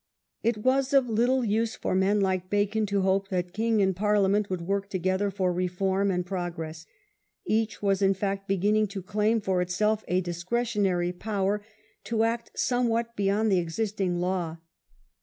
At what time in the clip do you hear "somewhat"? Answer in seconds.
12.55-13.15